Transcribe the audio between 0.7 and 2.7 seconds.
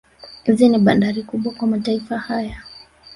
bandari kubwa kwa mataifa haya